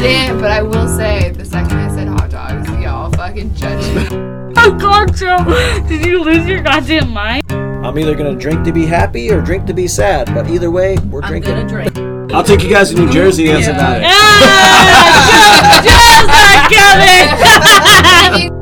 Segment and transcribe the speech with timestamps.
[0.00, 4.06] didn't, but I will say the second I said hot dogs, y'all fucking judged me.
[4.56, 5.44] Oh God, Joe,
[5.88, 7.42] did you lose your goddamn mind?
[7.50, 10.96] I'm either gonna drink to be happy or drink to be sad, but either way,
[11.08, 11.54] we're I'm drinking.
[11.54, 11.96] gonna drink.
[12.32, 13.46] I'll take you guys to New Jersey.
[13.48, 13.74] That's Yeah.
[13.74, 14.04] about it.
[14.06, 16.26] Ah, Joe,
[16.70, 17.30] Joe's
[18.30, 18.59] not coming.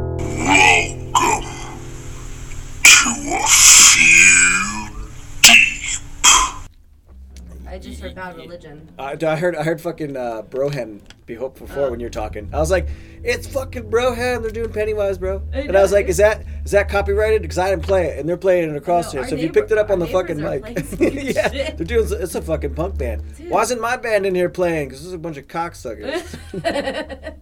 [7.69, 8.89] I just heard bad religion.
[8.99, 12.49] I, I heard I heard fucking uh, Broham be hopeful before when you're talking.
[12.53, 12.89] I was like,
[13.23, 14.41] it's fucking Broham.
[14.43, 15.43] They're doing Pennywise, bro.
[15.53, 17.43] I And I was like, is that is that copyrighted?
[17.43, 19.29] Because I didn't play it, and they're playing it across know, here.
[19.29, 21.77] So if you picked it up on the fucking mic, are yeah, shit.
[21.77, 22.07] they're doing.
[22.11, 23.23] It's a fucking punk band.
[23.49, 24.89] Why isn't my band in here playing?
[24.89, 26.39] Because this is a bunch of cocksuckers.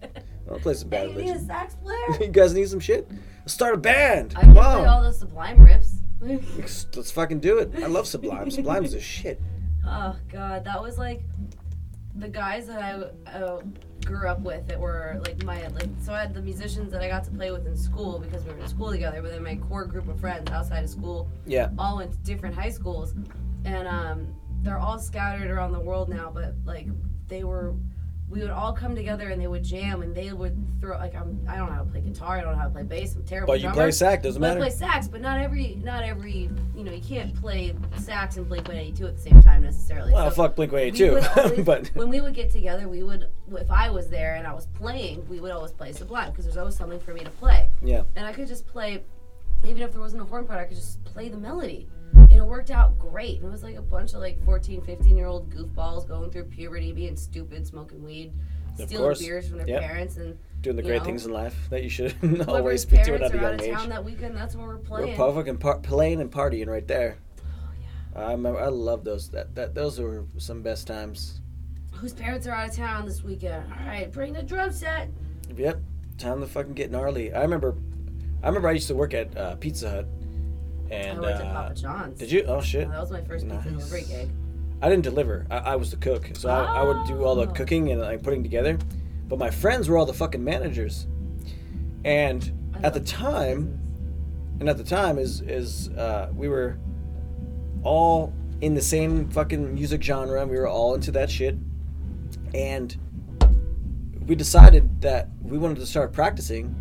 [0.51, 1.47] I'll play some bad Hey, you need a religion.
[1.47, 2.21] sax player?
[2.21, 3.09] You guys need some shit?
[3.39, 4.33] Let's start a band.
[4.35, 5.03] I can Come play all on.
[5.03, 5.93] the Sublime riffs.
[6.19, 7.71] Let's, let's fucking do it.
[7.81, 8.49] I love Sublime.
[8.49, 9.41] Sublime's a shit.
[9.89, 11.23] Oh god, that was like
[12.15, 13.61] the guys that I uh,
[14.05, 15.89] grew up with that were like my like.
[16.01, 18.51] So I had the musicians that I got to play with in school because we
[18.53, 19.21] were in school together.
[19.21, 21.69] But then my core group of friends outside of school Yeah.
[21.77, 23.13] all went to different high schools,
[23.65, 24.27] and um,
[24.61, 26.31] they're all scattered around the world now.
[26.33, 26.87] But like
[27.27, 27.75] they were,
[28.29, 31.39] we would all come together and they would jam and they would throw like I'm
[31.47, 32.37] I don't know how to play guitar.
[32.37, 33.15] I don't know how to play bass.
[33.15, 33.53] I'm terrible.
[33.53, 33.75] But you drummer.
[33.83, 34.59] play sax, doesn't But I matter.
[34.65, 38.67] play sax, but not every, not every, you know, you can't play sax and Blink
[38.67, 40.11] 182 at the same time necessarily.
[40.11, 41.63] Well, So fuck Blink 182.
[41.63, 44.65] but when we would get together, we would, if I was there and I was
[44.67, 47.69] playing, we would always play Sublime because there's always something for me to play.
[47.81, 48.03] yeah.
[48.17, 49.03] And I could just play,
[49.65, 51.87] even if there wasn't a horn part, I could just play the melody.
[52.37, 53.37] And it worked out great.
[53.39, 56.43] And it was like a bunch of like 14, 15 year old goofballs going through
[56.45, 58.31] puberty, being stupid, smoking weed,
[58.79, 59.19] Of stealing course.
[59.19, 59.81] beers from their Yep.
[59.81, 60.17] parents.
[60.17, 62.13] And Doing the great know, things in life that you should
[62.47, 63.73] always be doing at a young of age.
[63.73, 65.15] town that weekend, that's when we're We're playing.
[65.15, 67.17] pa- fucking par- playing and partying right there.
[67.39, 67.41] Oh,
[68.15, 68.27] yeah.
[68.27, 69.29] I remember, I love those.
[69.29, 71.41] That that those were some best times.
[71.93, 73.65] whose parents are out of town this weekend.
[73.73, 75.09] All right, bring the drum set.
[75.55, 75.79] Yep,
[76.19, 77.33] time to fucking get gnarly.
[77.33, 77.73] I remember,
[78.43, 80.07] I remember I used to work at uh, Pizza Hut,
[80.91, 82.19] and I worked at uh, Papa John's.
[82.19, 82.43] did you?
[82.47, 82.89] Oh shit!
[82.89, 83.73] That was my first pizza Nice.
[83.89, 84.29] delivery gig.
[84.81, 85.45] I didn't deliver.
[85.49, 87.53] I, I was the cook, so I, I would do all the Oh.
[87.53, 88.77] cooking and like putting together.
[89.27, 91.07] But my friends were all the fucking managers,
[92.05, 92.51] and
[92.83, 93.79] at the time,
[94.59, 96.77] and at the time is is uh, we were
[97.83, 100.45] all in the same fucking music genre.
[100.45, 101.57] We were all into that shit,
[102.53, 102.95] and
[104.27, 106.75] we decided that we wanted to start practicing.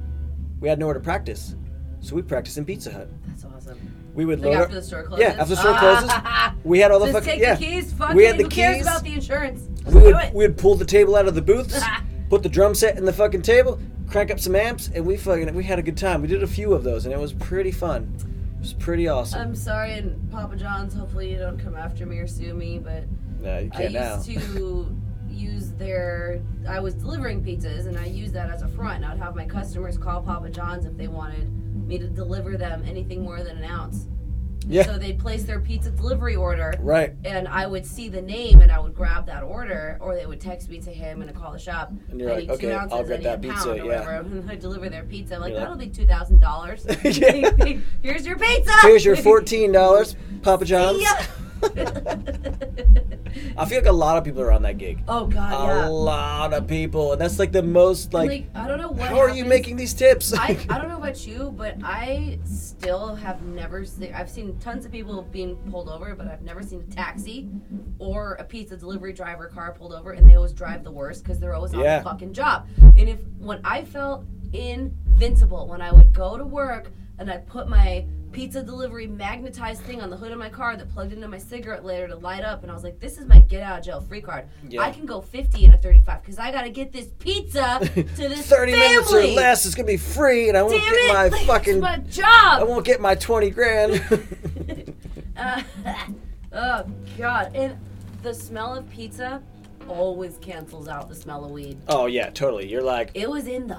[0.61, 1.55] We had nowhere to practice,
[2.01, 3.09] so we practiced in Pizza Hut.
[3.27, 3.79] That's awesome.
[4.17, 4.71] We would Like load after up.
[4.73, 5.23] the store closes.
[5.25, 6.11] Yeah, after the store closes,
[6.65, 7.55] we had all the Just fucking take yeah.
[7.55, 7.93] the keys.
[7.93, 8.29] Fuck we it.
[8.29, 8.87] had the Who cares keys.
[8.87, 9.63] about the insurance?
[9.83, 10.35] Just We do would it.
[10.35, 11.79] we would pull the table out of the booths,
[12.31, 13.79] put the drum set in the fucking table,
[14.09, 16.23] crank up some amps, and we fucking we had a good time.
[16.23, 18.13] We did a few of those, and it was pretty fun.
[18.57, 19.41] It was pretty awesome.
[19.41, 20.95] I'm sorry, and Papa John's.
[20.95, 22.79] Hopefully, you don't come after me or sue me.
[22.79, 23.05] But
[23.43, 24.15] no, you can't now.
[24.17, 24.97] used to
[25.29, 26.41] use their.
[26.67, 29.05] I was delivering pizzas, and I used that as a front.
[29.05, 31.53] I'd have my customers call Papa John's if they wanted
[31.87, 34.07] me to deliver them anything more than an ounce.
[34.69, 34.83] Yeah.
[34.85, 36.75] So they'd place their pizza delivery order.
[36.81, 37.15] Right.
[37.25, 40.41] and I would see the name and I would grab that order, or they would
[40.41, 41.93] text me to him and I call the shop.
[42.11, 43.55] And you're I like, need two "Okay, ounces, I'll I get need that a pizza,"
[43.69, 43.85] pound or yeah.
[43.85, 44.13] whatever.
[44.41, 45.37] And I deliver their pizza.
[45.37, 46.85] I'm like, You're that'll be two thousand dollars.
[47.05, 47.51] Yeah.
[48.03, 48.73] Here's your pizza.
[48.83, 51.01] Here's your fourteen dollars, Papa John's.
[51.01, 51.25] Yeah.
[53.59, 55.03] I feel like a lot of people are on that gig.
[55.09, 55.87] oh God, A yeah.
[55.89, 58.29] lot of people, and that's like the most like.
[58.29, 59.09] like I don't know what.
[59.09, 60.33] how are you making these tips?
[60.35, 64.13] I, I don't know about you, but I still have never seen.
[64.15, 67.49] I've seen tons of people being pulled over, but I've never seen a taxi
[67.99, 71.39] or a pizza delivery driver car pulled over, and they always drive the worst because
[71.39, 71.99] they're always on Yeah.
[71.99, 72.67] the fucking job.
[72.97, 77.69] And if when I felt invincible when I would go to work and I put
[77.69, 81.39] my pizza delivery magnetized thing on the hood of my car that plugged into my
[81.39, 83.85] cigarette lighter to light up, and I was like, "This is my get out of
[83.85, 84.47] jail free card.
[84.69, 84.83] Yeah.
[84.83, 88.03] I can go 50 in a 35 because I got to get this pizza to
[88.03, 88.89] this Thirty family.
[88.89, 91.13] minutes or less, it's gonna be free, and I won't Damn get it!
[91.15, 91.81] my like, fucking.
[91.81, 94.03] My I won't get my twenty grand.
[95.37, 95.63] Uh,
[96.53, 96.85] oh
[97.19, 97.55] God!
[97.55, 97.77] And
[98.23, 99.43] the smell of pizza
[99.87, 101.77] always cancels out the smell of weed.
[101.89, 102.67] oh yeah, totally.
[102.67, 103.77] You're like, It was in the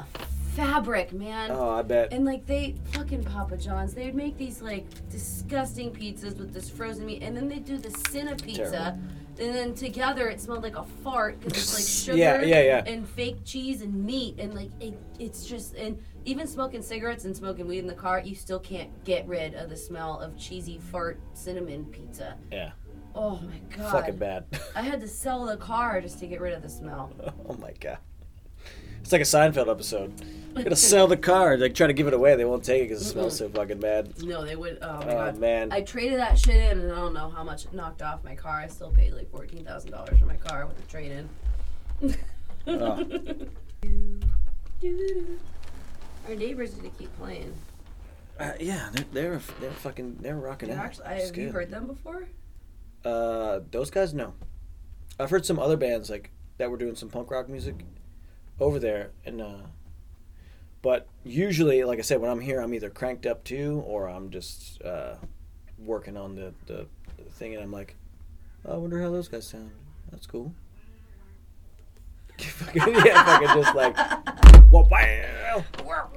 [0.57, 1.51] fabric, man.
[1.51, 2.11] oh, I bet.
[2.11, 6.69] And like they fucking Papa John's, they would make these like disgusting pizzas with this
[6.69, 8.99] frozen meat, and then they do the Cinna pizza, Terrible.
[9.39, 12.91] and then together it smelled like a fart because it's like sugar Yeah, yeah, yeah.
[12.91, 17.35] and fake cheese and meat, and like it, it's just and even smoking cigarettes and
[17.35, 20.77] smoking weed in the car, you still can't get rid of the smell of cheesy
[20.77, 22.35] fart cinnamon pizza.
[22.51, 22.71] Yeah,
[23.15, 23.91] Oh my god!
[23.91, 24.45] fucking bad.
[24.75, 27.11] I had to sell the car just to get rid of the smell.
[27.47, 27.99] oh my god.
[29.07, 30.11] It's like a Seinfeld episode.
[30.53, 31.57] Gonna sell the car.
[31.57, 33.79] Like try to give it away, they won't take it because it smells so fucking
[33.79, 34.21] bad.
[34.21, 34.79] No, they would.
[34.81, 35.37] Oh my Oh god.
[35.37, 35.71] man.
[35.71, 38.35] I traded that shit in, and I don't know how much it knocked off my
[38.35, 38.59] car.
[38.59, 41.29] I still paid like fourteen thousand dollars for my car with the trade in.
[42.67, 43.07] Oh.
[46.27, 47.53] Our neighbors need to keep playing.
[48.37, 50.79] Uh, yeah, they're, they're they're fucking they're rocking out.
[50.83, 52.27] Actually, have you heard them before?
[53.05, 54.33] Uh, those guys, no.
[55.17, 57.85] I've heard some other bands like that were doing some punk rock music
[58.59, 59.53] over there, and uh,
[60.81, 64.29] but usually, like I said, when I'm here, I'm either cranked up too, or I'm
[64.29, 65.15] just uh,
[65.77, 66.87] working on the, the
[67.17, 67.95] the thing, and I'm like,
[68.65, 69.71] "Oh, I wonder how those guys sound.
[70.11, 70.53] That's cool.
[72.75, 73.97] yeah, fucking just like,
[74.71, 75.63] well, wow.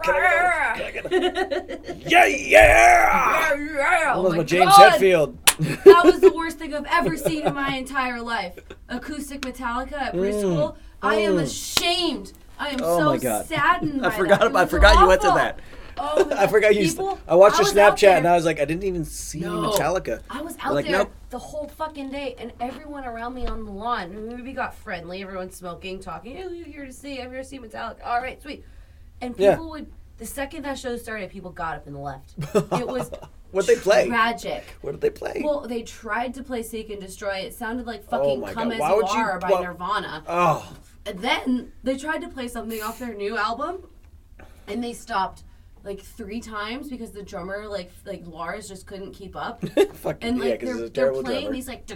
[0.02, 3.54] Can I get a- can I get a- yeah, yeah.
[3.54, 4.92] yeah, oh my James God.
[5.00, 5.37] Hetfield.
[5.84, 8.58] that was the worst thing I've ever seen in my entire life.
[8.90, 10.76] Acoustic Metallica at Mm.
[11.02, 11.43] I am Mm.
[11.43, 12.32] ashamed.
[12.58, 13.47] I am Oh so my God.
[13.47, 14.05] saddened.
[14.06, 14.47] I forgot.
[14.47, 15.58] About- I forgot you went to that.
[16.02, 16.87] Oh, I forgot you.
[16.88, 19.70] People, I watched your was Snapchat and I was like, I didn't even see No.
[19.70, 20.20] Metallica.
[20.31, 21.12] I was out like, there nope.
[21.31, 24.02] the whole fucking day, and everyone around me on the lawn.
[24.02, 25.23] I mean, we got friendly.
[25.23, 26.37] Everyone's smoking, talking.
[26.37, 27.20] Hey, we're here to see.
[27.20, 28.05] I'm here to see Metallica.
[28.05, 28.64] All right, sweet.
[29.20, 29.52] And Yeah.
[29.56, 29.87] people would.
[30.19, 32.35] The second that show started, people got up and left.
[32.79, 33.11] It was
[33.52, 34.06] What they play?
[34.06, 34.64] tragic.
[34.82, 35.41] What did they play?
[35.44, 37.38] Well, they tried to play Seek and Destroy.
[37.38, 38.75] It sounded like fucking Oh Come God.
[38.75, 40.23] As You Are by why- Nirvana.
[40.29, 40.73] oh,
[41.06, 43.88] And then they tried to play something off their new album,
[44.67, 45.44] and they stopped
[45.82, 49.64] like three times because the drummer, like like Lars, just couldn't keep up.
[50.23, 51.52] And yeah, like they're, they're playing drummer.
[51.52, 51.87] these like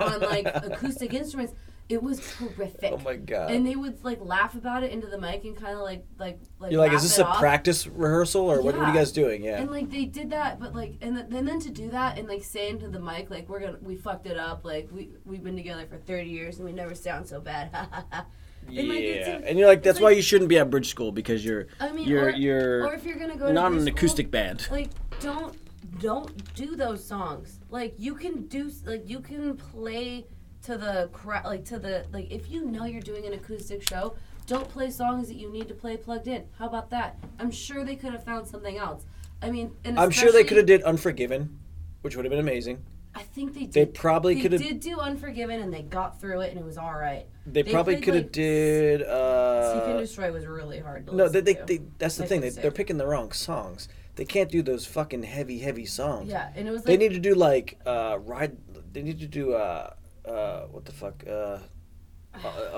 [0.00, 1.54] on like acoustic instruments.
[1.88, 2.92] It was horrific.
[2.92, 3.50] Oh my god!
[3.50, 6.38] And they would like laugh about it into the mic and kind of like like
[6.58, 6.72] like.
[6.72, 7.38] You're like, is this a off.
[7.38, 9.44] practice rehearsal or what, what are you guys doing?
[9.44, 9.60] Yeah.
[9.60, 12.26] And like they did that, but like, and, th- and then to do that and
[12.26, 14.64] like say into the mic, like we're gonna, we fucked it up.
[14.64, 17.68] Like we we've been together for thirty years and we never sound so bad.
[17.74, 20.70] yeah, and, like, it's a- and you're like, that's like- why you shouldn't be at
[20.70, 23.72] bridge school because you're I mean, you're or, you're or if you're gonna go not
[23.72, 24.66] an school, acoustic band.
[24.70, 24.88] like
[25.20, 25.54] don't
[26.00, 27.60] don't do those songs.
[27.68, 30.26] Like you can do like you can play
[30.64, 34.14] to the crowd, like to the like if you know you're doing an acoustic show,
[34.46, 36.44] don't play songs that you need to play plugged in.
[36.58, 37.18] How about that?
[37.38, 39.04] I'm sure they could have found something else.
[39.42, 41.58] I mean, and I'm sure they could have did Unforgiven,
[42.02, 42.82] which would have been amazing.
[43.16, 43.72] I think they did.
[43.72, 44.60] They probably could have.
[44.60, 47.26] did do Unforgiven, and they got through it, and it was all right.
[47.46, 49.00] They they probably could have like, did.
[49.00, 51.06] Seek and Uh, Destroy was really hard.
[51.06, 51.64] To no, they, they, to.
[51.64, 52.40] they, that's the thing.
[52.40, 53.88] They, they're picking the wrong songs.
[54.16, 56.30] They can't do those fucking heavy, heavy songs.
[56.30, 58.56] yeah, and it was like They need to do like uh ride.
[58.92, 59.92] They need to do uh
[60.28, 61.58] uh what the fuck uh, uh,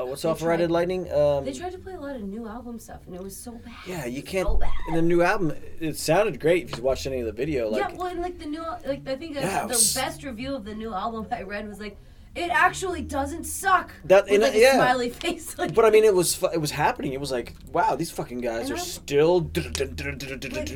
[0.03, 2.23] uh what's They off Ride tried- Lightning um they tried to play a lot of
[2.23, 3.75] new album stuff, and it was so bad.
[3.87, 4.71] yeah you can't So bad.
[4.89, 7.81] in the new album it sounded great if you watched any of the video like
[7.83, 10.55] yeah, well, and like the new, like I think Yeah, uh, it the best review
[10.55, 11.97] of the new album I read was like,
[12.37, 13.93] it actually doesn't suck.
[14.05, 14.75] That- and, like uh, a yeah.
[14.75, 15.57] smiley face.
[15.59, 18.11] Like, but I mean it was fu- it was happening it was like wow these
[18.11, 19.41] fucking guys are still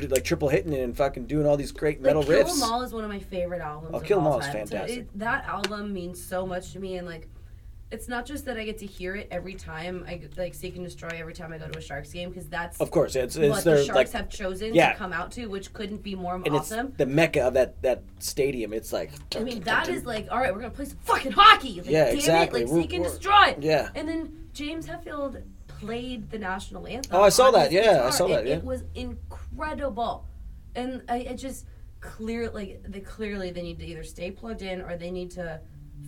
[0.09, 2.45] like triple hitting it and fucking doing all these great metal riffs.
[2.47, 3.91] Kill 'Em All is one of my favorite albums.
[3.93, 4.65] Oh, Kill 'Em all All is time.
[4.67, 4.99] So fantastic.
[4.99, 7.27] it- that album means so much to me, and like,
[7.91, 10.85] it's not just that I get to hear it every time I like Seek and
[10.85, 13.53] Destroy every time I go to a Sharks game because that's of course it's it's
[13.53, 14.93] what their the Sharks like have chosen yeah.
[14.93, 16.87] to come out to, which couldn't be more and awesome.
[16.87, 20.39] it's the mecca of that that stadium it's like I mean, that is like, all
[20.39, 21.81] right, we're gonna play some fucking hockey.
[21.81, 22.61] Like, Yeah, damn exactly.
[22.61, 23.55] It, like We're- Seek and Destroy.
[23.59, 27.15] yeah And then James Hetfield played the national anthem.
[27.15, 27.71] Oh, I saw that.
[27.71, 28.55] Yeah, I saw that, yeah.
[28.55, 30.27] It was incredible,
[30.75, 31.65] and I it just
[31.99, 35.61] clear like they clearly they need to either stay plugged in or they need to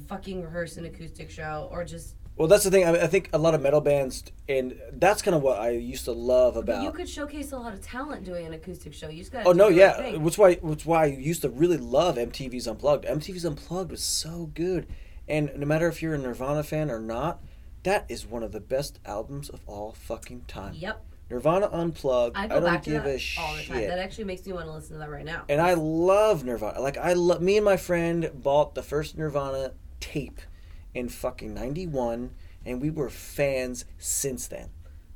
[0.07, 2.15] fucking rehearse an acoustic show or just.
[2.35, 5.35] well that's the thing I, I think a lot of metal bands and that's kind
[5.35, 6.77] of what I used to love about.
[6.77, 9.09] But you could showcase a lot of talent doing an acoustic show.
[9.09, 9.45] You just got.
[9.45, 10.15] Oh no, yeah.
[10.17, 13.05] Which why which why I used to really love MTV's Unplugged.
[13.05, 14.87] MTV's Unplugged was so good,
[15.27, 17.41] and no matter if you're a Nirvana fan or not,
[17.83, 20.73] that is one of the best albums of all fucking time.
[20.75, 21.05] Yep.
[21.29, 22.35] Nirvana Unplugged.
[22.37, 23.77] I I, don't back to give that a all the time.
[23.79, 23.87] shit.
[23.87, 25.45] That actually makes me want to listen to that right now.
[25.49, 26.79] and I love Nirvana.
[26.81, 29.71] Like I love me and my friend bought the first Nirvana
[30.03, 30.41] tape
[30.93, 32.31] in fucking '91,
[32.65, 34.69] and we were fans since then,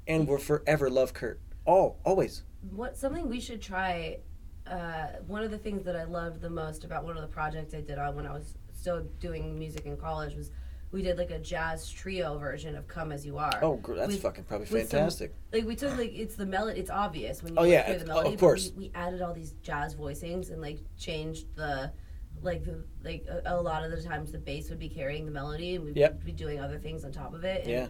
[0.07, 1.39] and we're forever love Kurt.
[1.65, 2.43] All always.
[2.71, 4.17] what something we should try
[4.65, 7.73] uh, one of the things that i loved the most about one of the projects
[7.73, 10.51] i did on when i was still doing music in college was
[10.91, 14.21] we did like a jazz trio version of come as you are Oh, that's With-
[14.21, 15.33] fucking probably with some- fantastic.
[15.53, 18.11] like we took like it's the melody it's obvious when you Oh, yeah, it's- the
[18.11, 18.71] oh, melody of course.
[18.75, 21.91] we, we added all these jazz voicings and like changed the
[22.41, 25.31] like the, like a, a lot of the times the bass would be carrying the
[25.31, 26.23] melody and we'd Yep.
[26.23, 27.87] be doing other things on top of it and Yeah.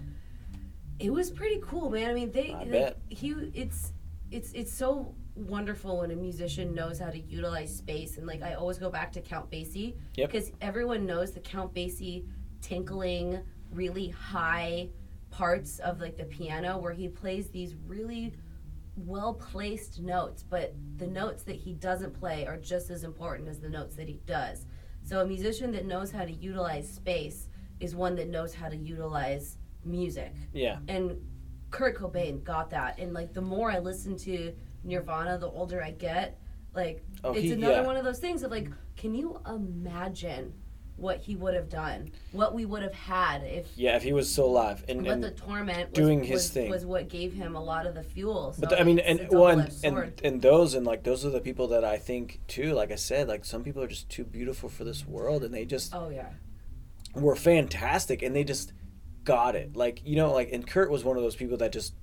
[1.00, 2.10] it was pretty cool, man.
[2.10, 3.94] I mean, they I like he it's
[4.32, 8.54] it's it's so wonderful when a musician knows how to utilize space and like I
[8.56, 10.32] always go back to Count Basie Yep.
[10.32, 12.26] because everyone knows the Count Basie
[12.62, 13.40] tinkling
[13.72, 14.90] really high
[15.30, 18.34] parts of like the piano where he plays these really
[18.98, 23.60] well placed notes, but the notes that he doesn't play are just as important as
[23.60, 24.66] the notes that he does.
[25.04, 27.48] So a musician that knows how to utilize space
[27.80, 30.34] is one that knows how to utilize music.
[30.52, 30.80] Yeah.
[30.88, 31.18] And
[31.70, 32.98] Kurt Cobain got that.
[33.00, 36.40] And like the more I listen to Nirvana, the older I get.
[36.74, 37.82] Like Oh, it's he- another yeah.
[37.86, 40.54] one of those things of like, can you imagine
[40.98, 42.12] what he would have done?
[42.32, 45.24] What we would have had if Yeah, if he was still alive, and, but and
[45.24, 46.70] the torment was, doing his was, thing.
[46.70, 48.54] was what gave him a lot of the fuel.
[48.54, 51.30] So but the, I mean, and well, and, and and those and like those are
[51.30, 52.74] the people that I think too.
[52.74, 55.66] Like I said, like some people are just too beautiful for this world, and they
[55.66, 56.30] just oh yeah,
[57.14, 58.74] were fantastic, and they just
[59.24, 59.76] got it.
[59.76, 61.94] Like you know, like and Kurt was one of those people that just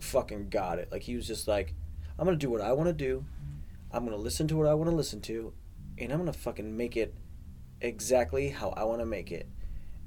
[0.00, 0.90] fucking got it.
[0.90, 1.74] Like he was just like,
[2.18, 3.24] I'm gonna do what I want to do.
[3.92, 5.52] I'm gonna listen to what I want to listen to,
[5.98, 7.14] and I'm gonna fucking make it
[7.80, 9.48] exactly how I want to make it,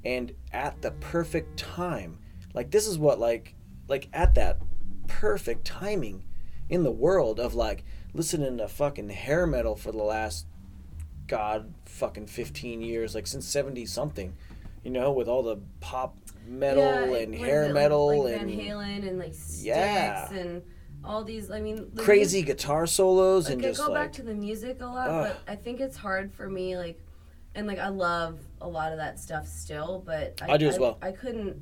[0.04, 2.18] and at the perfect time.
[2.54, 3.54] Like this is what like
[3.88, 4.58] like at that
[5.08, 6.24] perfect timing
[6.68, 10.46] in the world of like listening to fucking hair metal for the last
[11.26, 14.34] god fucking 15 years like since 70 something
[14.82, 16.14] you know with all the pop
[16.46, 20.32] metal Yeah, and hair like- metal like, and Van Halen and like Styx Yeah.
[20.32, 20.62] and
[21.02, 21.50] all these.
[21.50, 24.22] I mean, the crazy music- guitar solos Like, and I just go like back to
[24.22, 25.36] the music a lot, Ugh.
[25.46, 26.78] but I think it's hard for me.
[26.78, 26.98] Like,
[27.54, 30.98] and like I love a lot of that stuff still, but I do as well.
[31.02, 31.60] I couldn't.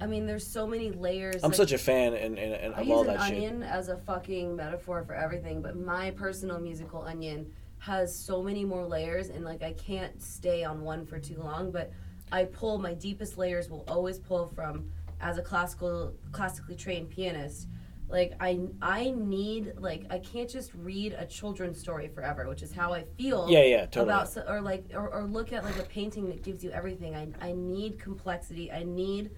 [0.00, 1.44] I mean, there's so many layers.
[1.44, 3.36] i'm like, such a fan and, and, and I of use all an that shit
[3.36, 8.64] onion as a fucking metaphor for everything, but my personal musical onion has so many
[8.64, 11.70] more layers, and like I can't stay on one for too long.
[11.70, 11.92] But
[12.32, 17.68] I pull my deepest layers will always pull from as a classical classically trained pianist.
[18.10, 22.72] Like I I need like I can't just read a children's story forever, which is
[22.72, 24.04] how I feel yeah yeah totally.
[24.04, 27.14] about so- or like or, or look at like a painting that gives you everything.
[27.14, 28.70] I, I need complexity.
[28.72, 29.30] I need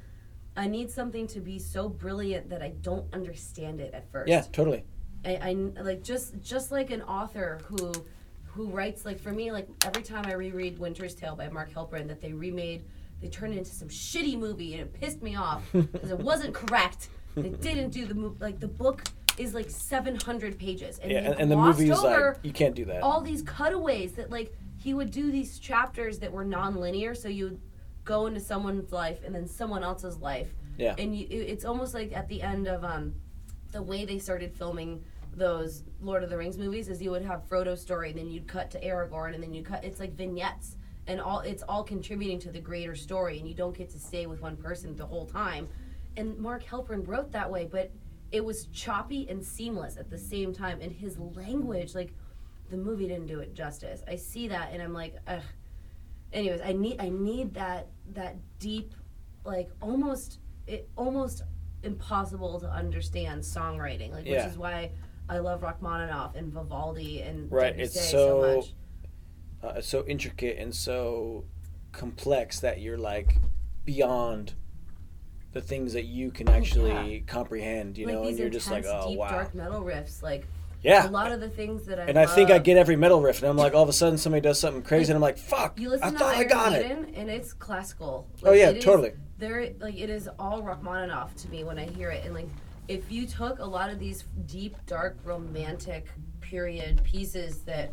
[0.56, 4.28] i need something to be so brilliant that i don't understand it at first.
[4.28, 4.84] Yeah totally.
[5.24, 5.52] I, I
[5.82, 7.92] like just just like an author who
[8.44, 12.06] who writes like for me like every time i reread winter's tale by mark helprin
[12.08, 12.84] that they remade
[13.22, 16.52] they turned it into some shitty movie and it pissed me off because it wasn't
[16.52, 18.36] correct they didn't do the movie.
[18.40, 19.02] like the book
[19.38, 22.74] is like 700 pages and yeah and, and the glossed movie is like you can't
[22.74, 27.14] do that all these cutaways that like he would do these chapters that were non-linear
[27.14, 27.60] so you would
[28.04, 30.94] go into someone's life and then someone else's life Yeah.
[30.98, 33.14] and you, it- it's almost like at the end of um
[33.70, 35.02] the way they started filming
[35.34, 38.46] those lord of the rings movies is you would have frodo's story and then you'd
[38.46, 42.38] cut to aragorn and then you cut it's like vignettes and all it's all contributing
[42.38, 45.24] to the greater story and you don't get to stay with one person the whole
[45.24, 45.66] time
[46.16, 47.90] and mark helprin wrote that way but
[48.30, 52.12] it was choppy and seamless at the same time and his language like
[52.70, 54.02] the movie didn't do it justice.
[54.08, 55.42] I see that and i'm like ugh.
[56.32, 58.94] Anyways i need i need that that deep
[59.44, 61.42] like almost it almost
[61.82, 64.44] impossible to understand songwriting like Yeah.
[64.44, 64.92] which is why
[65.28, 68.74] i love rachmaninoff and vivaldi and Right, it's so, so- much.
[69.76, 71.44] uh, so intricate and so
[71.92, 73.36] complex that you're like
[73.84, 74.54] beyond
[75.52, 78.84] the things that you can oh actually comprehend you like know and you're just like
[78.84, 80.46] intense, oh deep wow dark metal riffs like
[80.82, 83.20] yeah a lot of the things that i and I think I get every metal
[83.20, 85.38] riff, and I'm like, all of a sudden somebody does something crazy, and I'm like,
[85.38, 87.08] fuck, You listen I to thought I Iron got it.
[87.14, 88.26] And it's classical.
[88.42, 89.12] Oh, yeah, it is- totally.
[89.38, 92.48] There, like it is all Rachmaninoff to me when I hear it, and like
[92.88, 96.08] if you took a lot of these deep, dark, romantic
[96.40, 97.92] period pieces that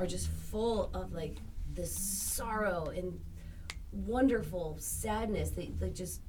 [0.00, 1.36] are just full of like
[1.72, 3.20] this sorrow and
[3.92, 6.20] wonderful sadness that, that just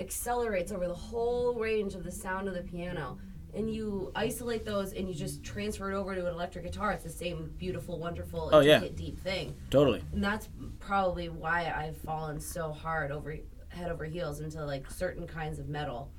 [0.00, 3.18] accelerates over the whole range of the sound of the piano
[3.54, 7.02] and you isolate those and you just transfer it over to an electric guitar it's
[7.04, 8.80] the same beautiful wonderful Oh, yeah.
[8.94, 10.02] deep thing Totally.
[10.12, 13.36] and that's probably why I've fallen so hard over
[13.70, 16.10] head over heels into like certain kinds of metal.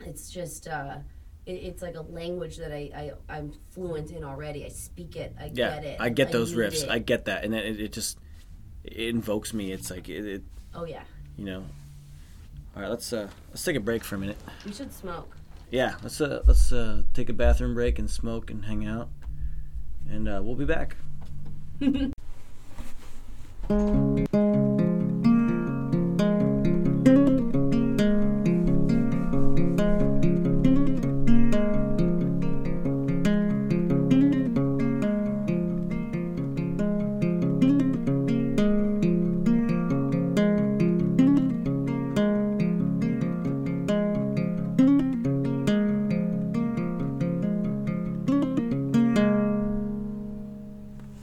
[0.00, 0.96] It's just uh,
[1.46, 4.64] it, it's like a language that I, I I'm fluent in already.
[4.64, 5.34] I speak it.
[5.40, 5.96] I Yeah, get it.
[6.00, 6.82] I get those riffs.
[6.82, 6.90] it.
[6.90, 8.18] I get that, and it, it just
[8.84, 9.72] it invokes me.
[9.72, 10.42] It's like it, it,
[10.74, 11.04] oh yeah,
[11.36, 11.64] you know.
[12.76, 14.36] All right, let's uh let's take a break for a minute.
[14.66, 15.34] we should smoke.
[15.70, 19.08] Yeah, let's uh let's uh take a bathroom break and smoke and hang out,
[20.10, 20.96] and uh, we'll be back.